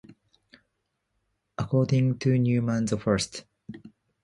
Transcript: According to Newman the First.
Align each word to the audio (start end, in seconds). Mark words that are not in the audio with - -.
According 1.59 2.17
to 2.17 2.39
Newman 2.39 2.85
the 2.85 2.97
First. 2.97 3.45